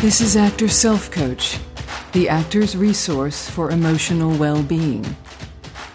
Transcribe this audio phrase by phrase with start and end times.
[0.00, 1.58] This is Actor Self Coach,
[2.12, 5.04] the actor's resource for emotional well being.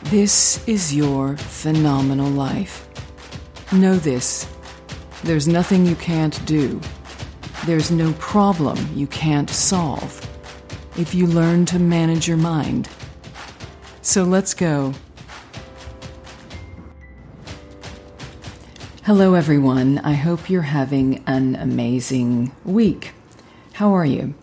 [0.04, 2.86] This is your phenomenal life.
[3.72, 4.46] Know this
[5.24, 6.82] there's nothing you can't do,
[7.66, 10.20] there's no problem you can't solve
[10.98, 12.90] if you learn to manage your mind.
[14.02, 14.94] So let's go.
[19.06, 20.00] Hello, everyone.
[20.00, 23.13] I hope you're having an amazing week.
[23.74, 24.36] How are you?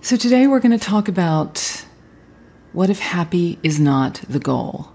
[0.00, 1.84] So, today we're going to talk about
[2.72, 4.92] what if happy is not the goal,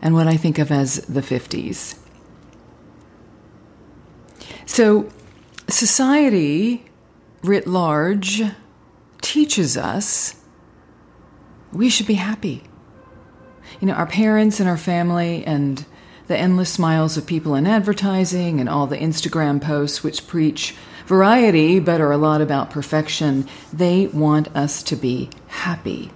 [0.00, 1.98] and what I think of as the 50s.
[4.64, 5.08] So,
[5.66, 6.86] society
[7.42, 8.42] writ large
[9.20, 10.40] teaches us
[11.72, 12.62] we should be happy.
[13.80, 15.84] You know, our parents and our family and
[16.28, 21.78] the endless smiles of people in advertising and all the Instagram posts which preach variety
[21.80, 26.10] but are a lot about perfection, they want us to be happy.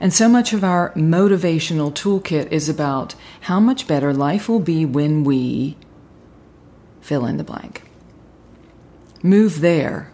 [0.00, 4.84] And so much of our motivational toolkit is about how much better life will be
[4.84, 5.76] when we
[7.00, 7.82] fill in the blank.
[9.22, 10.10] Move there,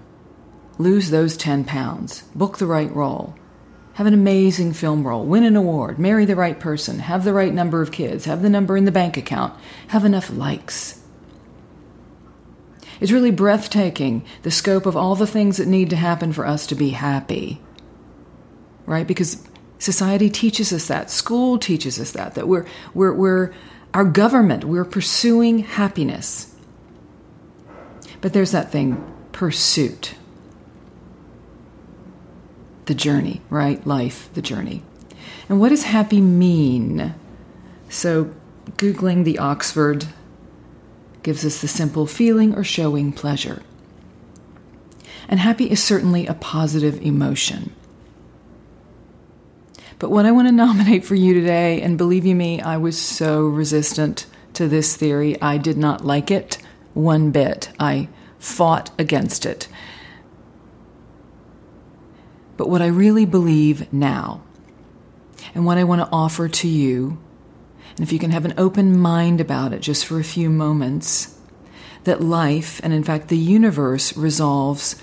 [0.77, 3.35] lose those 10 pounds, book the right role,
[3.95, 7.55] have an amazing film role, win an award, marry the right person, have the right
[7.55, 9.55] number of kids, have the number in the bank account,
[9.89, 10.98] have enough likes.
[13.01, 16.67] It's really breathtaking the scope of all the things that need to happen for us
[16.69, 17.61] to be happy.
[18.87, 19.07] Right?
[19.07, 19.47] Because
[19.79, 23.53] society teaches us that, school teaches us that, that we're, we're, we're
[23.95, 26.55] our government, we're pursuing happiness.
[28.21, 30.15] But there's that thing, pursuit
[32.89, 33.87] the journey, right?
[33.87, 34.83] Life, the journey.
[35.49, 37.15] And what does happy mean?
[37.89, 38.35] So,
[38.77, 40.07] Googling the Oxford
[41.23, 43.63] gives us the simple feeling or showing pleasure.
[45.29, 47.75] And happy is certainly a positive emotion.
[49.99, 52.99] But what I want to nominate for you today, and believe you me, I was
[52.99, 55.41] so resistant to this theory.
[55.43, 56.59] I did not like it
[56.95, 57.71] one bit.
[57.79, 59.69] I fought against it.
[62.57, 64.43] But what I really believe now,
[65.55, 67.19] and what I want to offer to you,
[67.99, 71.37] and if you can have an open mind about it just for a few moments,
[72.05, 74.95] that life, and in fact the universe, resolves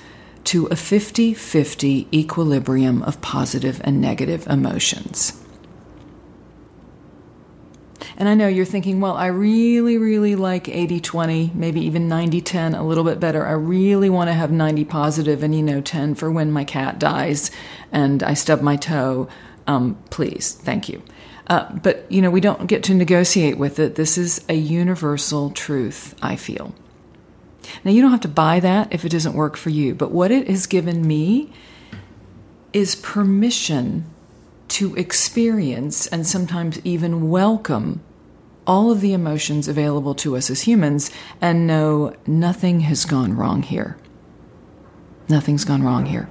[0.46, 5.42] to a 50 50 equilibrium of positive and negative emotions.
[8.18, 12.40] And I know you're thinking, well, I really, really like 80 20, maybe even 90
[12.40, 13.46] 10 a little bit better.
[13.46, 16.98] I really want to have 90 positive and, you know, 10 for when my cat
[16.98, 17.52] dies
[17.92, 19.28] and I stub my toe.
[19.68, 21.04] Um, please, thank you.
[21.48, 23.96] Uh, but, you know, we don't get to negotiate with it.
[23.96, 26.74] This is a universal truth, I feel.
[27.84, 30.32] Now, you don't have to buy that if it doesn't work for you, but what
[30.32, 31.52] it has given me
[32.74, 34.06] is permission
[34.68, 38.02] to experience and sometimes even welcome
[38.68, 43.62] all of the emotions available to us as humans and know nothing has gone wrong
[43.62, 43.98] here.
[45.30, 46.28] Nothing's gone wrong here.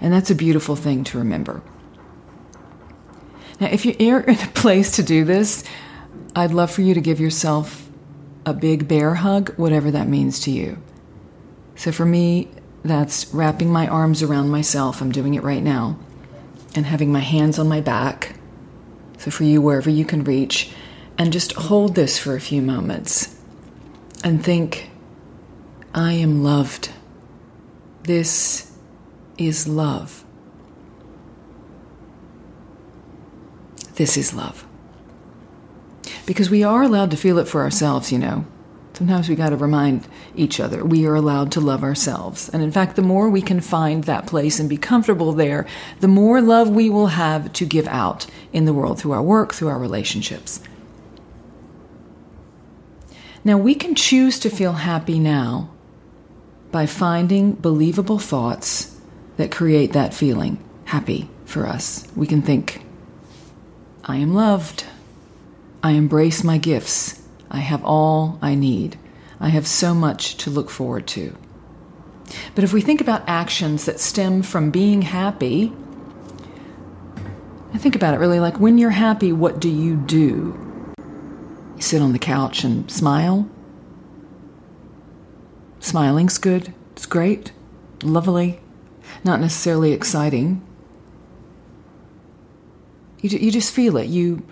[0.00, 1.62] And that's a beautiful thing to remember.
[3.64, 5.64] Now, if you're in a place to do this,
[6.36, 7.88] I'd love for you to give yourself
[8.44, 10.76] a big bear hug, whatever that means to you.
[11.74, 12.50] So for me,
[12.84, 15.00] that's wrapping my arms around myself.
[15.00, 15.98] I'm doing it right now
[16.74, 18.36] and having my hands on my back.
[19.16, 20.70] So, for you, wherever you can reach,
[21.16, 23.34] and just hold this for a few moments
[24.22, 24.90] and think,
[25.94, 26.90] I am loved.
[28.02, 28.76] This
[29.38, 30.23] is love.
[33.94, 34.66] This is love.
[36.26, 38.46] Because we are allowed to feel it for ourselves, you know.
[38.94, 40.06] Sometimes we got to remind
[40.36, 42.48] each other we are allowed to love ourselves.
[42.48, 45.66] And in fact, the more we can find that place and be comfortable there,
[45.98, 49.52] the more love we will have to give out in the world through our work,
[49.52, 50.60] through our relationships.
[53.42, 55.70] Now, we can choose to feel happy now
[56.70, 58.96] by finding believable thoughts
[59.36, 62.06] that create that feeling happy for us.
[62.14, 62.83] We can think,
[64.06, 64.84] I am loved.
[65.82, 67.22] I embrace my gifts.
[67.50, 68.98] I have all I need.
[69.40, 71.34] I have so much to look forward to.
[72.54, 75.72] But if we think about actions that stem from being happy,
[77.72, 80.94] I think about it really like when you're happy, what do you do?
[81.76, 83.48] You sit on the couch and smile.
[85.80, 87.52] Smiling's good, it's great,
[88.02, 88.60] lovely,
[89.22, 90.63] not necessarily exciting.
[93.24, 94.06] You, you just feel it.
[94.06, 94.46] You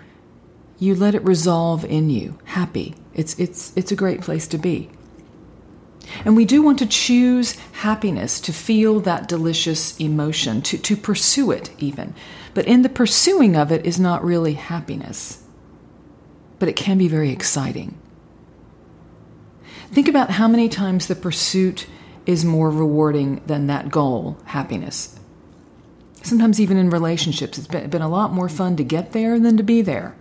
[0.79, 2.95] you let it resolve in you, happy.
[3.13, 4.89] It's, it's, it's a great place to be.
[6.25, 11.51] And we do want to choose happiness, to feel that delicious emotion, to, to pursue
[11.51, 12.13] it even.
[12.53, 15.43] But in the pursuing of it is not really happiness,
[16.59, 17.97] but it can be very exciting.
[19.91, 21.87] Think about how many times the pursuit
[22.25, 25.17] is more rewarding than that goal, happiness.
[26.23, 29.57] Sometimes, even in relationships, it's been, been a lot more fun to get there than
[29.57, 30.15] to be there.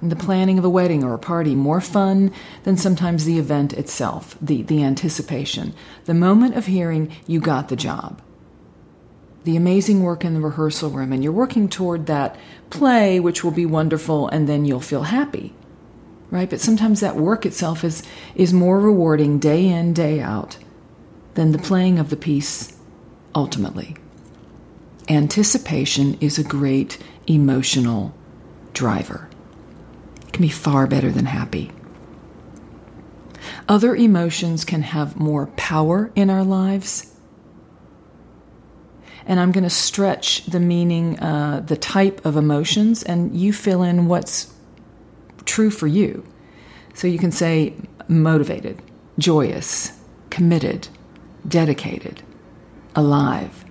[0.00, 2.32] And the planning of a wedding or a party more fun
[2.62, 7.74] than sometimes the event itself, the, the anticipation, the moment of hearing you got the
[7.74, 8.22] job,
[9.42, 12.36] the amazing work in the rehearsal room, and you're working toward that
[12.70, 15.52] play, which will be wonderful, and then you'll feel happy,
[16.30, 16.48] right?
[16.48, 18.04] But sometimes that work itself is,
[18.36, 20.58] is more rewarding day in, day out
[21.34, 22.78] than the playing of the piece
[23.34, 23.96] ultimately.
[25.08, 28.14] Anticipation is a great emotional
[28.74, 29.28] driver
[30.26, 31.72] It can be far better than happy.
[33.68, 37.14] Other emotions can have more power in our lives.
[39.26, 43.82] And I'm going to stretch the meaning, uh, the type of emotions, and you fill
[43.82, 44.52] in what's
[45.44, 46.24] true for you.
[46.94, 47.74] So you can say
[48.08, 48.80] motivated,
[49.18, 49.92] joyous,
[50.30, 50.88] committed,
[51.46, 52.22] dedicated,
[52.94, 53.64] alive,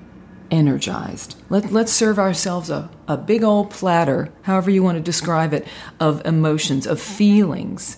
[0.52, 1.36] energized.
[1.50, 5.68] Let, let's serve ourselves a, a big old platter, however you want to describe it,
[6.00, 7.98] of emotions, of feelings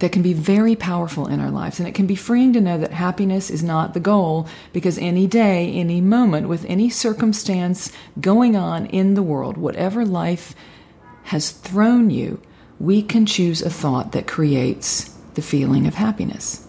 [0.00, 1.78] that can be very powerful in our lives.
[1.78, 5.26] And it can be freeing to know that happiness is not the goal because any
[5.26, 10.54] day, any moment, with any circumstance going on in the world, whatever life
[11.24, 12.40] has thrown you,
[12.78, 16.66] we can choose a thought that creates the feeling of happiness.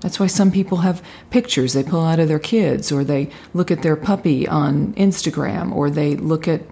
[0.00, 3.70] That's why some people have pictures they pull out of their kids, or they look
[3.70, 6.62] at their puppy on Instagram, or they look at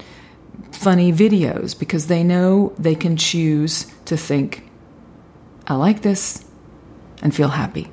[0.73, 4.69] funny videos because they know they can choose to think,
[5.67, 6.45] I like this
[7.23, 7.91] and feel happy.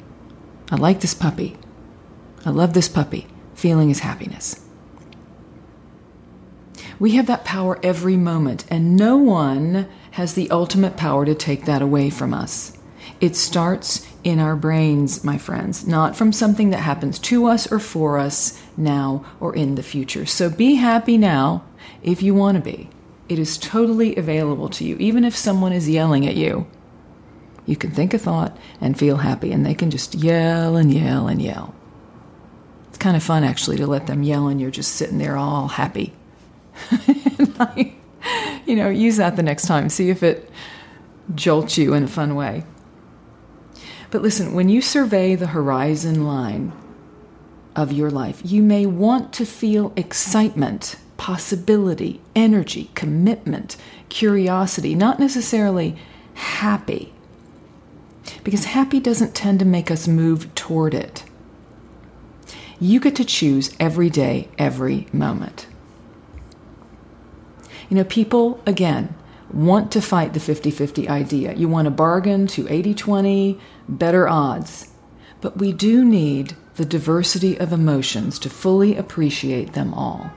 [0.71, 1.57] I like this puppy.
[2.45, 3.27] I love this puppy.
[3.55, 4.61] Feeling is happiness.
[6.97, 11.65] We have that power every moment, and no one has the ultimate power to take
[11.65, 12.74] that away from us.
[13.25, 17.79] It starts in our brains, my friends, not from something that happens to us or
[17.79, 20.27] for us now or in the future.
[20.27, 21.63] So be happy now
[22.03, 22.87] if you want to be.
[23.27, 26.67] It is totally available to you, even if someone is yelling at you.
[27.65, 31.27] You can think a thought and feel happy, and they can just yell and yell
[31.27, 31.73] and yell.
[32.89, 35.69] It's kind of fun, actually, to let them yell, and you're just sitting there all
[35.69, 36.13] happy.
[38.67, 39.89] you know, use that the next time.
[39.89, 40.47] See if it
[41.33, 42.65] jolts you in a fun way.
[44.15, 46.71] But listen, when you survey the horizon line
[47.75, 53.75] of your life, you may want to feel excitement, possibility, energy, commitment,
[54.07, 55.97] curiosity, not necessarily
[56.33, 57.13] happy.
[58.45, 61.25] Because happy doesn't tend to make us move toward it.
[62.79, 65.67] You get to choose every day, every moment.
[67.89, 69.13] You know, people, again,
[69.53, 71.53] want to fight the 50 50 idea.
[71.53, 74.91] You want a bargain to 80 20, better odds.
[75.41, 80.31] But we do need the diversity of emotions to fully appreciate them all.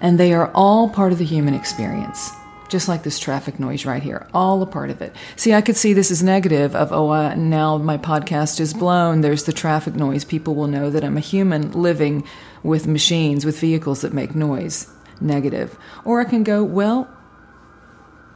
[0.00, 2.30] And they are all part of the human experience,
[2.68, 5.14] just like this traffic noise right here, all a part of it.
[5.36, 9.20] See, I could see this as negative of, oh, uh, now my podcast is blown,
[9.20, 10.24] there's the traffic noise.
[10.24, 12.24] People will know that I'm a human living
[12.62, 14.90] with machines, with vehicles that make noise.
[15.20, 15.78] Negative.
[16.04, 17.08] Or I can go, well,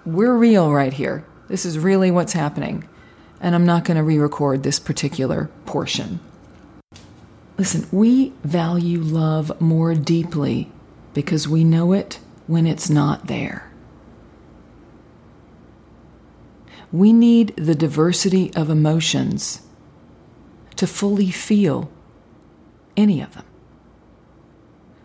[0.07, 1.27] we're real right here.
[1.49, 2.89] This is really what's happening.
[3.41, 6.21] And I'm not going to re record this particular portion.
[7.57, 10.71] Listen, we value love more deeply
[11.15, 13.71] because we know it when it's not there.
[16.93, 19.63] We need the diversity of emotions
[20.77, 21.91] to fully feel
[22.97, 23.45] any of them.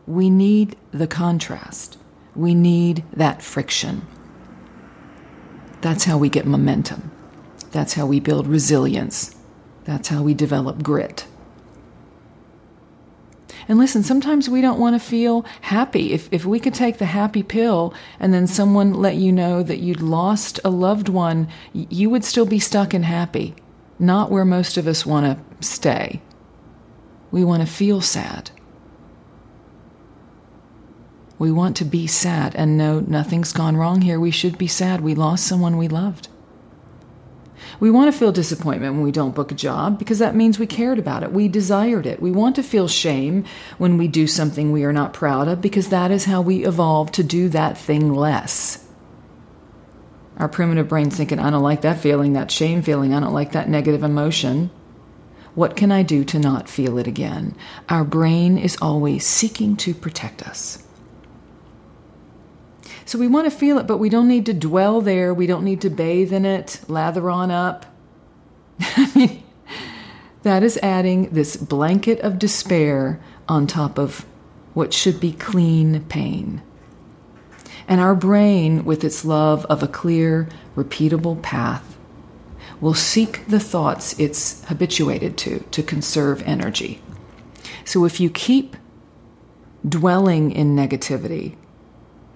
[0.07, 1.97] We need the contrast.
[2.35, 4.07] We need that friction.
[5.81, 7.11] That's how we get momentum.
[7.75, 9.35] That's how we build resilience.
[9.83, 11.27] That's how we develop grit.
[13.67, 16.13] And listen, sometimes we don't want to feel happy.
[16.13, 19.79] If, if we could take the happy pill and then someone let you know that
[19.79, 23.53] you'd lost a loved one, you would still be stuck in happy,
[23.99, 26.21] not where most of us want to stay.
[27.29, 28.51] We want to feel sad.
[31.37, 34.17] We want to be sad and know nothing's gone wrong here.
[34.17, 35.01] We should be sad.
[35.01, 36.29] We lost someone we loved.
[37.79, 40.67] We want to feel disappointment when we don't book a job because that means we
[40.67, 41.31] cared about it.
[41.31, 42.21] We desired it.
[42.21, 43.45] We want to feel shame
[43.77, 47.11] when we do something we are not proud of because that is how we evolve
[47.13, 48.85] to do that thing less.
[50.37, 53.53] Our primitive brain's thinking, I don't like that feeling, that shame feeling, I don't like
[53.53, 54.69] that negative emotion.
[55.53, 57.55] What can I do to not feel it again?
[57.87, 60.84] Our brain is always seeking to protect us.
[63.05, 65.33] So we want to feel it, but we don't need to dwell there.
[65.33, 67.85] We don't need to bathe in it, lather on up.
[70.45, 73.19] That is adding this blanket of despair
[73.49, 74.27] on top of
[74.75, 76.61] what should be clean pain.
[77.87, 81.97] And our brain, with its love of a clear, repeatable path,
[82.79, 87.01] will seek the thoughts it's habituated to to conserve energy.
[87.83, 88.77] So if you keep
[89.89, 91.55] dwelling in negativity,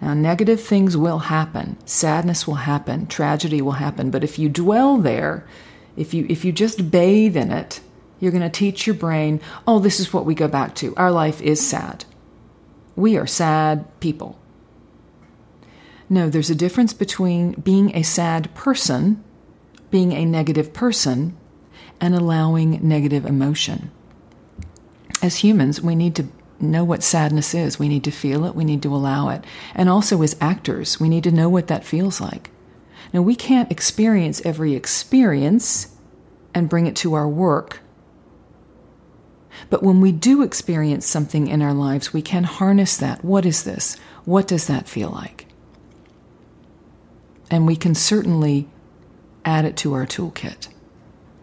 [0.01, 4.97] now negative things will happen, sadness will happen, tragedy will happen, but if you dwell
[4.97, 5.45] there,
[5.97, 7.81] if you if you just bathe in it,
[8.19, 10.93] you're going to teach your brain, "Oh, this is what we go back to.
[10.95, 12.05] Our life is sad.
[12.95, 14.37] We are sad people."
[16.09, 19.23] No, there's a difference between being a sad person
[19.91, 21.35] being a negative person
[21.99, 23.91] and allowing negative emotion.
[25.21, 26.27] As humans, we need to
[26.61, 27.79] know what sadness is.
[27.79, 28.55] We need to feel it.
[28.55, 29.43] We need to allow it.
[29.75, 32.51] And also, as actors, we need to know what that feels like.
[33.13, 35.95] Now, we can't experience every experience
[36.53, 37.79] and bring it to our work.
[39.69, 43.23] But when we do experience something in our lives, we can harness that.
[43.23, 43.97] What is this?
[44.25, 45.47] What does that feel like?
[47.51, 48.67] And we can certainly
[49.43, 50.67] add it to our toolkit.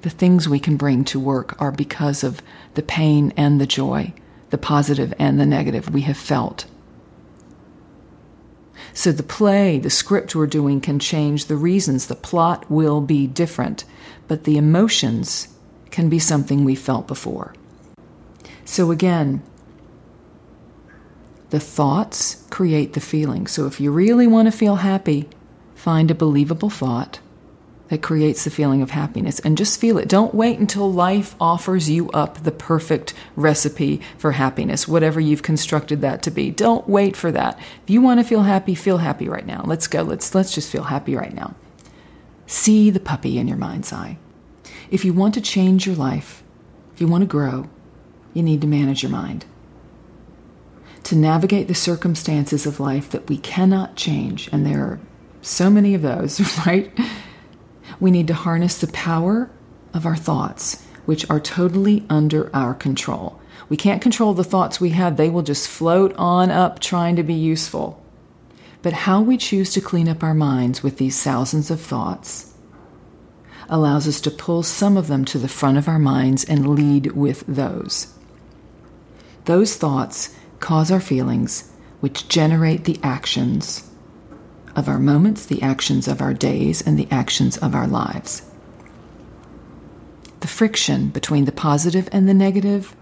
[0.03, 2.41] The things we can bring to work are because of
[2.75, 4.13] the pain and the joy,
[4.57, 6.65] the positive and the negative we have felt.
[8.95, 12.07] So the play, the script we're doing can change the reasons.
[12.07, 13.85] The plot will be different,
[14.29, 15.49] but the emotions
[15.91, 17.55] can be something we felt before.
[18.65, 19.43] So again,
[21.51, 23.47] the thoughts create the feeling.
[23.47, 25.29] So if you really want to feel happy,
[25.75, 27.19] find a believable thought
[27.89, 30.09] that creates the feeling of happiness and just feel it.
[30.09, 36.01] Don't wait until life offers you up the perfect recipe for happiness, whatever you've constructed
[36.01, 36.51] that to be.
[36.51, 37.59] Don't wait for that.
[37.85, 39.63] If you want to feel happy, feel happy right now.
[39.65, 40.03] Let's go.
[40.03, 41.55] Let's let's just feel happy right now.
[42.47, 44.19] See the puppy in your mind's eye.
[44.91, 46.43] If you want to change your life,
[46.95, 47.69] if you want to grow,
[48.35, 49.45] you need to manage your mind.
[51.05, 55.01] To navigate the circumstances of life that we cannot change, and there are
[55.41, 56.91] so many of those, right?
[58.01, 59.51] We need to harness the power
[59.95, 63.41] of our thoughts, which are totally under our control.
[63.69, 67.23] We can't control the thoughts we have, they will just float on up trying to
[67.23, 68.03] be useful.
[68.83, 72.53] But how we choose to clean up our minds with these thousands of thoughts
[73.69, 77.13] allows us to pull some of them to the front of our minds and lead
[77.13, 78.15] with those.
[79.47, 83.86] Those thoughts cause our feelings, which generate the actions
[84.77, 88.43] of our moments, the actions of our days, and the actions of our lives.
[90.41, 92.95] The friction between the positive and the negative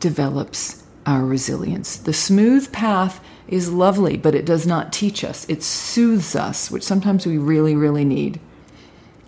[0.00, 1.96] develops our resilience.
[1.96, 5.46] The smooth path is lovely, but it does not teach us.
[5.48, 8.40] It soothes us, which sometimes we really, really need.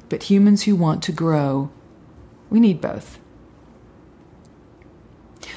[0.09, 1.71] But humans who want to grow,
[2.49, 3.19] we need both.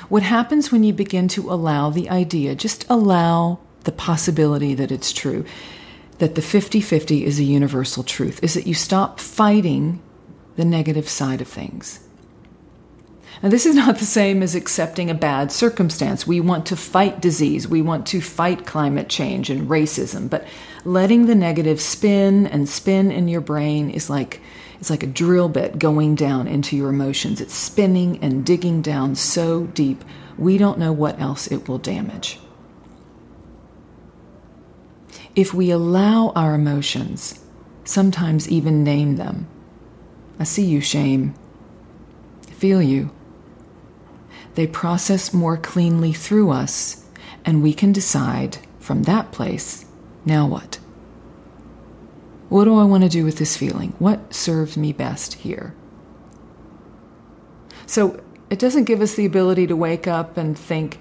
[0.09, 5.11] What happens when you begin to allow the idea, just allow the possibility that it's
[5.11, 5.43] true,
[6.19, 9.99] that the 50 50 is a universal truth, is that you stop fighting
[10.57, 11.99] the negative side of things.
[13.41, 16.27] Now, this is not the same as accepting a bad circumstance.
[16.27, 20.45] We want to fight disease, we want to fight climate change and racism, but
[20.85, 24.39] letting the negative spin and spin in your brain is like
[24.79, 27.41] it's like a drill bit going down into your emotions.
[27.41, 30.05] It's spinning and digging down so deep,
[30.37, 32.37] we don't know what else it will damage
[35.35, 37.43] if we allow our emotions,
[37.83, 39.47] sometimes even name them.
[40.39, 41.33] I see you, shame.
[42.47, 43.11] I feel you.
[44.55, 47.05] They process more cleanly through us,
[47.45, 49.85] and we can decide from that place
[50.25, 50.79] now what?
[52.49, 53.93] What do I want to do with this feeling?
[53.99, 55.75] What serves me best here?
[57.85, 60.99] So it doesn't give us the ability to wake up and think,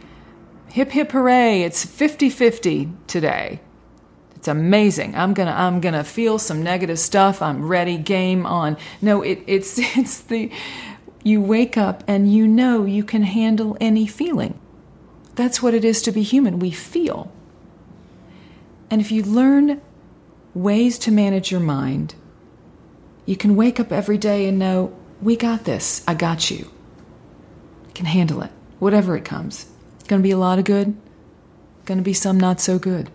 [0.69, 3.61] hip hip hooray, it's 50 50 today.
[4.39, 5.17] It's amazing.
[5.17, 7.43] I'm gonna I'm gonna feel some negative stuff.
[7.43, 7.99] I'm ready.
[7.99, 8.77] Game on.
[9.03, 10.53] No, it, it's it's the
[11.25, 14.57] you wake up and you know you can handle any feeling.
[15.35, 16.61] That's what it is to be human.
[16.61, 17.33] We feel.
[18.89, 19.81] And if you learn
[20.55, 22.15] ways to manage your mind,
[23.27, 26.05] you can wake up every day and know, we got this.
[26.07, 26.71] I got you.
[27.93, 28.53] Can handle it.
[28.79, 29.67] Whatever it comes.
[29.97, 30.97] It's going to be a lot of good,
[31.87, 33.11] going to be some not so good.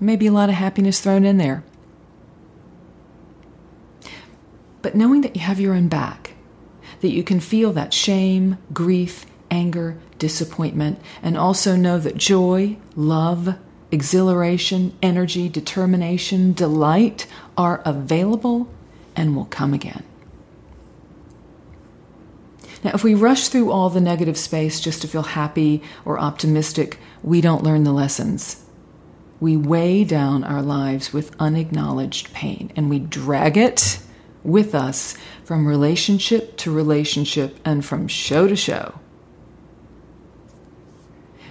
[0.00, 1.64] Maybe a lot of happiness thrown in there.
[4.80, 6.34] But knowing that you have your own back,
[7.00, 13.56] that you can feel that shame, grief, anger, disappointment, and also know that joy, love,
[13.90, 17.26] exhilaration, energy, determination, delight
[17.56, 18.68] are available
[19.16, 20.04] and will come again.
[22.84, 26.98] Now, if we rush through all the negative space just to feel happy or optimistic,
[27.22, 28.64] we don't learn the lessons.
[29.40, 34.00] We weigh down our lives with unacknowledged pain and we drag it
[34.42, 38.98] with us from relationship to relationship and from show to show.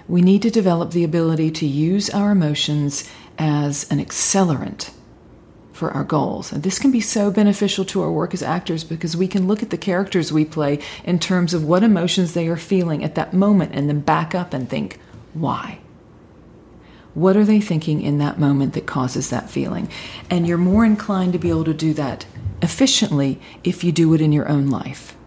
[0.08, 4.92] We need to develop the ability to use our emotions as an accelerant
[5.74, 6.52] for our goals.
[6.52, 9.62] And this can be so beneficial to our work as actors because we can look
[9.62, 13.34] at the characters we play in terms of what emotions they are feeling at that
[13.34, 15.00] moment and then back up and think,
[15.34, 15.80] why?
[17.18, 19.90] What are they thinking in that moment that causes that feeling?
[20.30, 22.28] And you're more inclined to be able to do that
[22.62, 25.18] efficiently if you do it in your own life.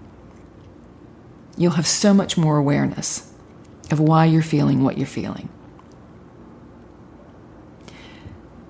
[1.57, 3.33] You'll have so much more awareness
[3.91, 5.49] of why you're feeling what you're feeling.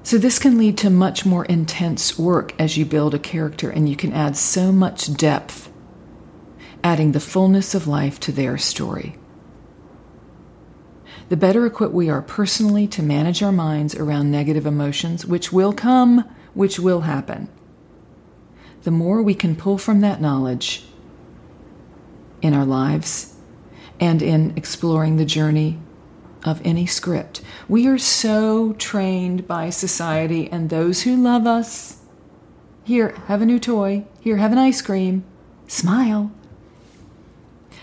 [0.02, 3.86] So, this can lead to much more intense work as you build a character, and
[3.86, 5.70] you can add so much depth,
[6.82, 9.19] adding the fullness of life to their story.
[11.30, 15.72] The better equipped we are personally to manage our minds around negative emotions, which will
[15.72, 17.48] come, which will happen,
[18.82, 20.86] the more we can pull from that knowledge
[22.42, 23.36] in our lives
[24.00, 25.78] and in exploring the journey
[26.44, 27.42] of any script.
[27.68, 31.98] We are so trained by society and those who love us.
[32.82, 34.04] Here, have a new toy.
[34.18, 35.22] Here, have an ice cream.
[35.68, 36.32] Smile.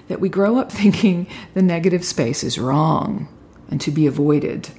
[0.09, 3.29] That we grow up thinking the negative space is wrong
[3.69, 4.69] and to be avoided.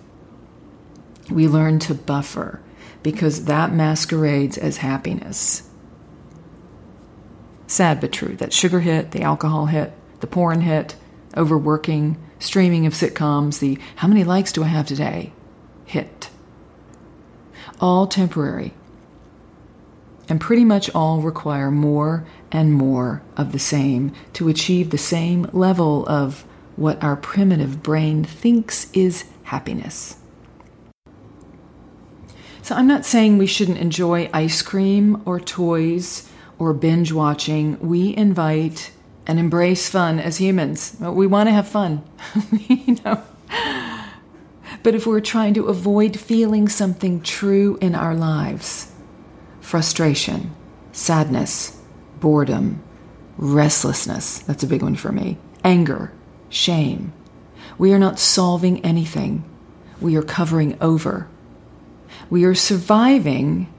[1.31, 2.61] We learn to buffer
[3.03, 5.69] because that masquerades as happiness.
[7.67, 8.35] Sad but true.
[8.37, 10.97] That sugar hit, the alcohol hit, the porn hit,
[11.37, 15.33] overworking, streaming of sitcoms, the how many likes do I have today
[15.85, 16.31] hit.
[17.81, 18.73] All temporary.
[20.29, 25.49] And pretty much all require more and more of the same to achieve the same
[25.53, 26.45] level of
[26.79, 30.17] what our primitive brain thinks is happiness.
[32.63, 37.79] So, I'm not saying we shouldn't enjoy ice cream or toys or binge watching.
[37.81, 38.93] We invite
[39.27, 40.97] and embrace fun as humans.
[41.01, 42.03] We want to have fun,
[42.53, 43.23] you know.
[44.83, 48.93] But if we're trying to avoid feeling something true in our lives,
[49.61, 50.55] frustration,
[50.93, 51.81] sadness,
[52.21, 52.83] boredom,
[53.37, 56.13] restlessness, that's a big one for me, anger,
[56.49, 57.13] shame,
[57.77, 59.45] we are not solving anything.
[60.01, 61.29] We are covering over.
[62.31, 63.73] We are surviving,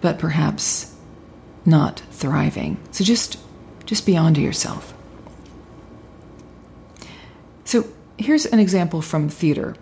[0.00, 0.94] but perhaps
[1.64, 2.78] not thriving.
[2.90, 3.38] So just
[3.84, 4.94] just be on to yourself.
[7.64, 7.86] So
[8.18, 9.76] here's an example from theater.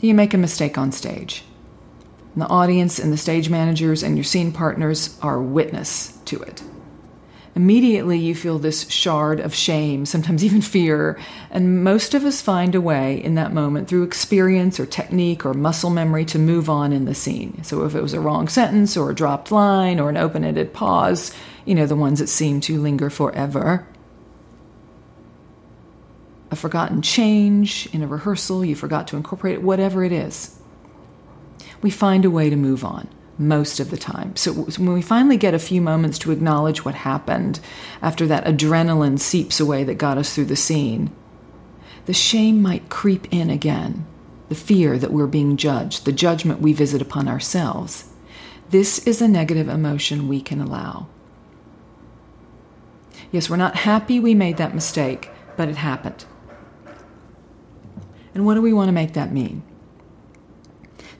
[0.00, 1.44] You make a mistake on stage.
[2.34, 6.62] And the audience and the stage managers and your scene partners are witness to it.
[7.54, 11.18] Immediately, you feel this shard of shame, sometimes even fear,
[11.50, 15.52] and most of us find a way in that moment through experience or technique or
[15.52, 17.62] muscle memory to move on in the scene.
[17.62, 20.72] So, if it was a wrong sentence or a dropped line or an open ended
[20.72, 21.34] pause,
[21.66, 23.86] you know, the ones that seem to linger forever.
[26.50, 30.58] A forgotten change in a rehearsal, you forgot to incorporate it, whatever it is.
[31.82, 34.36] We find a way to move on most of the time.
[34.36, 37.60] So when we finally get a few moments to acknowledge what happened
[38.00, 41.10] after that adrenaline seeps away that got us through the scene,
[42.06, 44.06] the shame might creep in again,
[44.48, 48.08] the fear that we're being judged, the judgment we visit upon ourselves.
[48.70, 51.06] This is a negative emotion we can allow.
[53.30, 56.24] Yes, we're not happy we made that mistake, but it happened.
[58.34, 59.62] And what do we want to make that mean?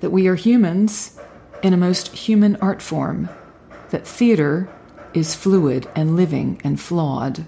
[0.01, 1.19] That we are humans
[1.63, 3.29] in a most human art form,
[3.91, 4.69] that theater
[5.15, 7.45] is fluid and living and flawed,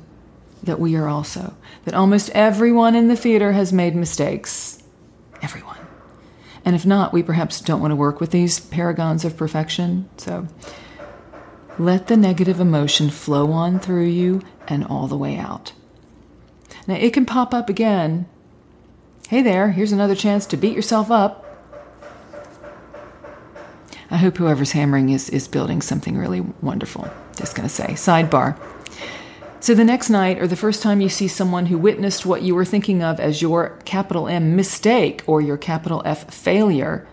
[0.63, 1.55] that we are also.
[1.85, 4.83] That almost everyone in the theater has made mistakes.
[5.43, 5.79] Everyone.
[6.65, 10.09] And if not, we perhaps don't want to work with these paragons of perfection.
[10.17, 10.47] So
[11.79, 15.73] let the negative emotion flow on through you and all the way out.
[16.87, 18.27] Now, it can pop up again.
[19.29, 21.44] Hey there, here's another chance to beat yourself up.
[24.15, 27.11] I hope whoever's hammering is, is building something really wonderful.
[27.37, 27.95] Just going to say.
[27.95, 28.57] Sidebar.
[29.59, 32.55] So, the next night, or the first time you see someone who witnessed what you
[32.55, 37.09] were thinking of as your capital M mistake or your capital F failure,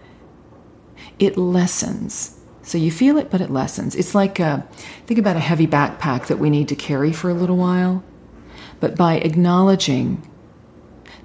[1.18, 2.38] it lessens.
[2.62, 3.96] So you feel it, but it lessens.
[3.96, 4.68] It's like a,
[5.08, 8.04] think about a heavy backpack that we need to carry for a little while.
[8.80, 10.30] But by acknowledging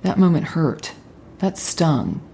[0.01, 0.93] that moment hurt,
[1.41, 2.27] that stung,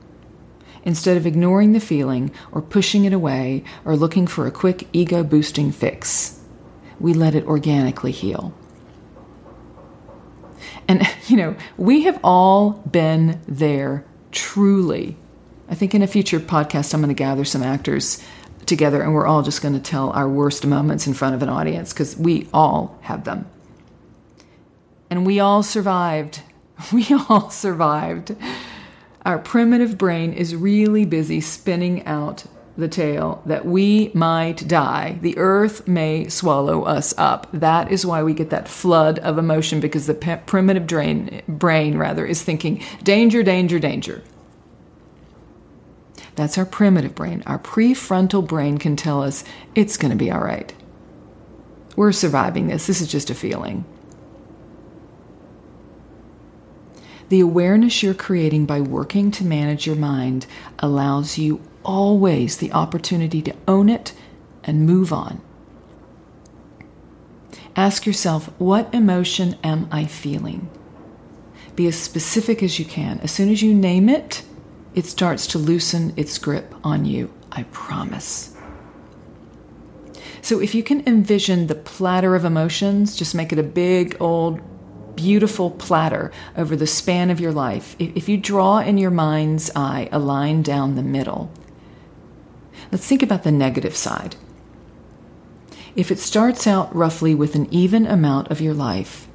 [0.85, 5.23] instead of ignoring the feeling or pushing it away or looking for a quick ego
[5.23, 6.41] boosting fix,
[6.99, 8.55] we let it organically heal.
[10.89, 15.17] And, you know, we have all been there truly.
[15.69, 18.23] I think in a future podcast, I'm going to gather some actors
[18.67, 21.49] together and we're all just going to tell our worst moments in front of an
[21.49, 23.47] audience because we all have them.
[25.11, 26.41] And we all survived.
[26.93, 28.35] We all survived.
[29.25, 32.45] Our primitive brain is really busy spinning out
[32.77, 35.19] the tale that we might die.
[35.21, 37.47] The earth may swallow us up.
[37.53, 41.99] That is why we get that flood of emotion because the pe- primitive drain, brain
[41.99, 44.23] rather is thinking danger, danger, danger.
[46.35, 47.43] That's our primitive brain.
[47.47, 50.75] Our prefrontal brain can tell us it's going to be all right.
[51.95, 52.87] We're surviving this.
[52.87, 53.85] This is just a feeling.
[57.33, 60.45] The awareness you're creating by working to manage your mind
[60.81, 64.13] allows you always the opportunity to own it
[64.65, 65.41] and move on.
[67.75, 70.69] Ask yourself, what emotion am I feeling?
[71.75, 73.19] Be as specific as you can.
[73.21, 74.43] As soon as you name it,
[74.95, 77.33] it starts to loosen its grip on you.
[77.51, 78.55] I promise.
[80.43, 84.61] So, if you can envision the platter of emotions, just make it a big, old,
[85.17, 87.97] beautiful platter over the span of your life.
[87.99, 91.51] If you draw in your mind's eye a line down the middle,
[92.91, 94.37] let's think about the negative side.
[95.95, 99.29] If it starts out roughly with an even amount of your life,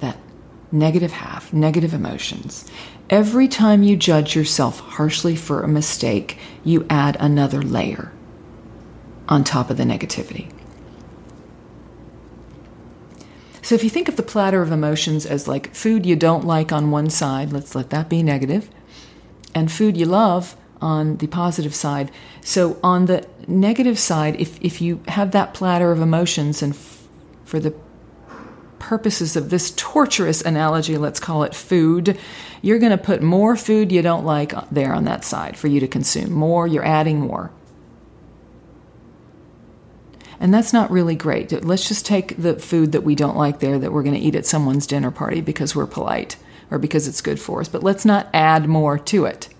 [0.00, 0.18] that
[0.70, 2.70] negative half, negative emotions,
[3.10, 8.12] Every time you judge yourself harshly for a mistake, you add another layer
[9.28, 10.48] on top of the negativity.
[13.70, 16.72] So if you think of the platter of emotions as like food you don't like
[16.72, 18.68] on one side, let's let that be negative,
[19.54, 22.10] and food you love on the positive side.
[22.40, 27.06] So on the negative side, if, if you have that platter of emotions and f-
[27.44, 27.72] for the
[28.80, 32.18] purposes of this torturous analogy, let's call it food,
[32.62, 35.68] you're going to put more food you don't like uh, there on that side for
[35.68, 36.32] you to consume.
[36.32, 37.52] More, you're adding more.
[40.40, 41.52] And that's not really great.
[41.64, 44.34] Let's just take the food that we don't like there that we're going to eat
[44.34, 46.36] at someone's dinner party because we're polite
[46.70, 49.50] or because it's good for us, but let's not add more to it.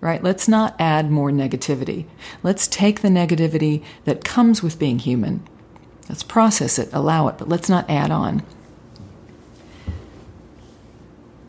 [0.00, 0.22] Right?
[0.22, 2.06] Let's not add more negativity.
[2.42, 5.46] Let's take the negativity that comes with being human.
[6.08, 8.42] Let's process it, allow it, but let's not add on.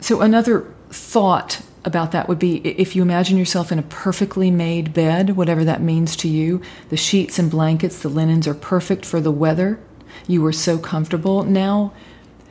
[0.00, 4.92] So, another thought about that would be if you imagine yourself in a perfectly made
[4.92, 9.20] bed, whatever that means to you, the sheets and blankets, the linens are perfect for
[9.20, 9.78] the weather.
[10.26, 11.44] You are so comfortable.
[11.44, 11.92] Now,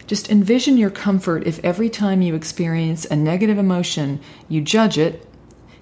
[0.07, 5.27] just envision your comfort if every time you experience a negative emotion, you judge it,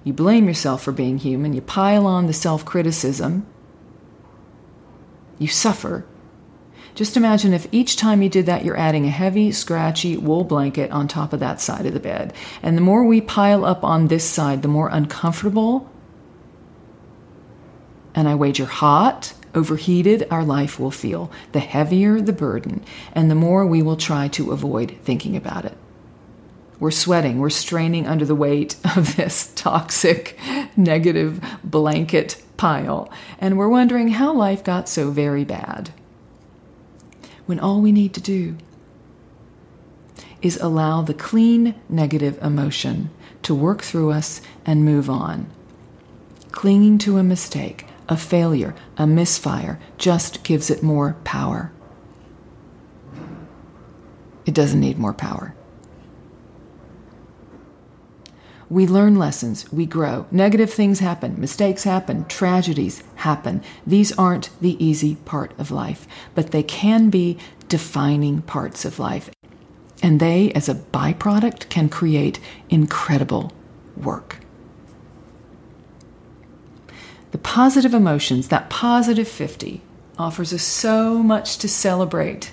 [0.04, 3.46] you blame yourself for being human, you pile on the self criticism,
[5.38, 6.06] you suffer,
[6.96, 10.92] just imagine if each time you did that, you're adding a heavy, scratchy wool blanket
[10.92, 12.34] on top of that side of the bed.
[12.62, 15.90] And the more we pile up on this side, the more uncomfortable,
[18.14, 23.36] and I wager hot, overheated our life will feel, the heavier the burden, and the
[23.36, 25.76] more we will try to avoid thinking about it.
[26.80, 30.38] We're sweating, we're straining under the weight of this toxic,
[30.78, 35.92] negative blanket pile, and we're wondering how life got so very bad
[37.46, 38.58] when all we need to do
[40.42, 43.10] is allow the clean negative emotion
[43.42, 45.50] to work through us and move on.
[46.52, 51.72] Clinging to a mistake, a failure, a misfire just gives it more power.
[54.46, 55.56] It doesn't need more power.
[58.74, 60.26] We learn lessons, we grow.
[60.32, 63.62] Negative things happen, mistakes happen, tragedies happen.
[63.86, 67.38] These aren't the easy part of life, but they can be
[67.70, 69.30] defining parts of life.
[70.02, 73.54] And they, as a byproduct, can create incredible
[73.96, 74.40] work.
[77.30, 79.82] The positive emotions, that positive 50,
[80.18, 82.52] offers us so much to celebrate.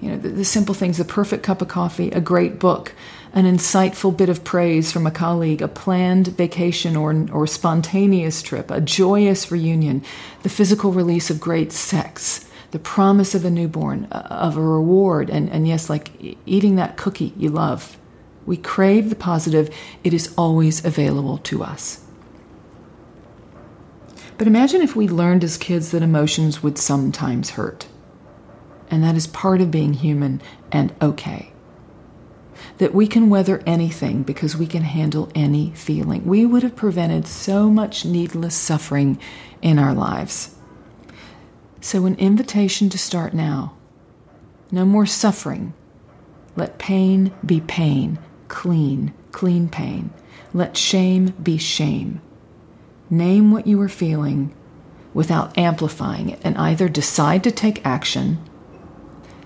[0.00, 2.94] You know, the, the simple things the perfect cup of coffee, a great book,
[3.34, 8.70] an insightful bit of praise from a colleague, a planned vacation or, or spontaneous trip,
[8.70, 10.04] a joyous reunion,
[10.44, 15.50] the physical release of great sex, the promise of a newborn, of a reward, and,
[15.50, 16.10] and yes, like
[16.46, 17.98] eating that cookie you love.
[18.46, 22.04] We crave the positive, it is always available to us.
[24.38, 27.88] But imagine if we learned as kids that emotions would sometimes hurt.
[28.90, 31.53] And that is part of being human and okay.
[32.78, 36.24] That we can weather anything because we can handle any feeling.
[36.26, 39.18] We would have prevented so much needless suffering
[39.62, 40.56] in our lives.
[41.80, 43.76] So, an invitation to start now.
[44.70, 45.74] No more suffering.
[46.56, 50.10] Let pain be pain, clean, clean pain.
[50.52, 52.20] Let shame be shame.
[53.10, 54.54] Name what you are feeling
[55.12, 58.38] without amplifying it and either decide to take action.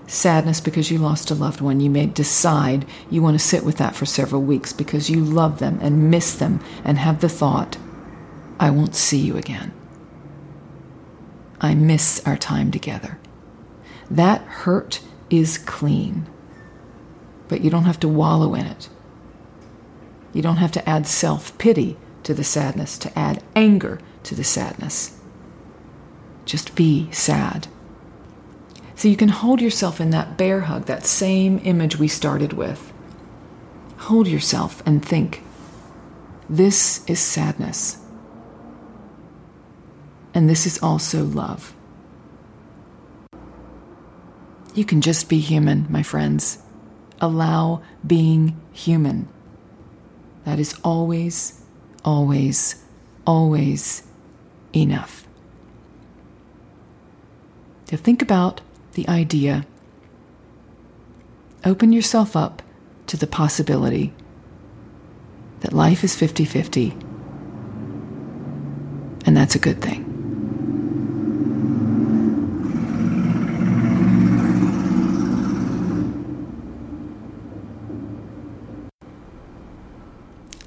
[0.09, 3.77] Sadness because you lost a loved one, you may decide you want to sit with
[3.77, 7.77] that for several weeks because you love them and miss them and have the thought,
[8.59, 9.71] I won't see you again.
[11.61, 13.19] I miss our time together.
[14.09, 16.27] That hurt is clean,
[17.47, 18.89] but you don't have to wallow in it.
[20.33, 24.43] You don't have to add self pity to the sadness, to add anger to the
[24.43, 25.19] sadness.
[26.45, 27.67] Just be sad.
[28.99, 32.91] So you can hold yourself in that bear hug, that same image we started with.
[33.95, 35.41] Hold yourself and think
[36.49, 37.99] this is sadness.
[40.33, 41.73] And this is also love.
[44.73, 46.61] You can just be human, my friends.
[47.21, 49.29] Allow being human.
[50.43, 51.63] That is always,
[52.03, 52.83] always,
[53.25, 54.03] always
[54.73, 55.25] enough.
[57.85, 58.59] To think about
[58.93, 59.65] the idea.
[61.65, 62.61] Open yourself up
[63.07, 64.13] to the possibility
[65.61, 66.91] that life is 50 50,
[69.25, 70.05] and that's a good thing.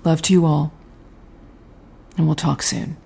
[0.05, 0.73] Love to you all,
[2.17, 2.97] and we'll talk soon.